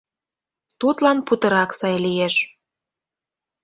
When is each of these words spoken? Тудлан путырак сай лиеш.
Тудлан 0.79 1.17
путырак 1.27 1.71
сай 1.79 1.95
лиеш. 2.05 2.35